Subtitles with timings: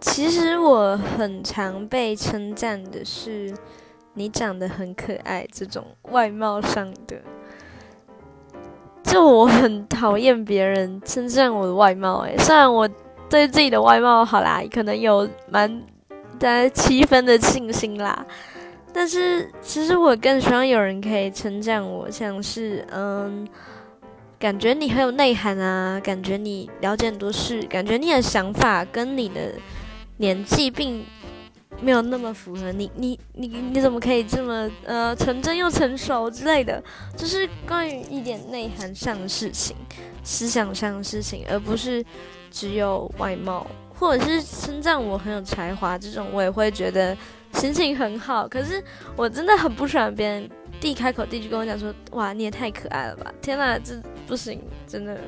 [0.00, 3.54] 其实我很常被称赞的是
[4.14, 7.16] 你长得很可爱这种外貌上的。
[9.02, 12.88] 就我很讨厌别人称赞我的外貌，诶，虽然我
[13.28, 15.82] 对自己的外貌好啦，可能有蛮
[16.38, 18.24] 大七分的信心啦，
[18.92, 23.46] 但是其实我更希望有人可以称赞我，像是嗯。
[24.38, 29.52] 感觉你很有内涵啊，感觉你了解很多事，感觉你的想法跟你的
[30.20, 31.04] 年纪并
[31.80, 32.70] 没有那么符合。
[32.72, 36.82] 你你你你怎么可以这么呃纯真又成熟之类的？
[37.16, 39.74] 就是关于一点内涵上的事情、
[40.22, 42.04] 思想上的事情，而不是
[42.50, 43.66] 只有外貌，
[43.98, 47.16] 或者是称赞我很有才华这种，我也会觉得
[47.54, 48.46] 心情很好。
[48.46, 48.82] 可是
[49.16, 50.50] 我真的很不喜欢别人。
[50.80, 53.30] 第一开口，第一句跟我讲说：“哇，你也太可爱了吧！
[53.42, 55.18] 天哪，这不行，真的。”